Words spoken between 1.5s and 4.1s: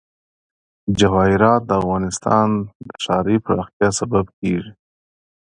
د افغانستان د ښاري پراختیا